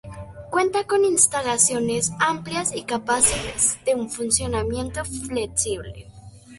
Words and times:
Cuenta 0.49 0.87
con 0.87 1.05
instalaciones 1.05 2.11
amplias 2.19 2.75
y 2.75 2.85
capaces 2.85 3.77
de 3.85 3.93
un 3.93 4.09
funcionamiento 4.09 5.03
flexible. 5.05 6.07